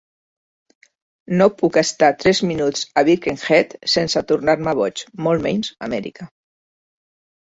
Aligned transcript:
No 1.41 1.47
puc 1.57 1.75
estar 1.81 2.07
tres 2.23 2.39
minuts 2.51 2.87
a 3.01 3.03
Birkenhead 3.09 3.75
sense 3.97 4.23
tornar-me 4.31 4.75
boig, 4.81 5.03
molt 5.27 5.47
menys 5.49 5.71
Amèrica. 5.89 6.29